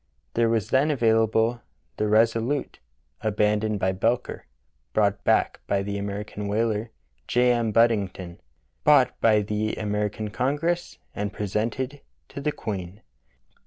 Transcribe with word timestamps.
There 0.33 0.49
was 0.49 0.71
then 0.71 0.89
available 0.89 1.61
the 1.97 2.05
Resolute^ 2.05 2.77
abandoned 3.21 3.77
by 3.79 3.91
Belcher, 3.91 4.47
brought 4.93 5.23
back 5.23 5.59
by 5.67 5.83
the 5.83 5.99
American 5.99 6.47
whaler, 6.47 6.89
J. 7.27 7.51
M. 7.51 7.71
Buddington, 7.71 8.39
bought 8.83 9.13
by 9.21 9.43
the 9.43 9.75
American 9.75 10.31
Congress, 10.31 10.97
and 11.13 11.31
presented 11.31 12.01
to 12.29 12.41
the 12.41 12.51
Queen. 12.51 13.01